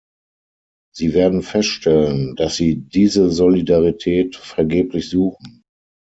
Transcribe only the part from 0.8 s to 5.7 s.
Sie werden feststellen, dass Sie diese Solidarität vergeblich suchen.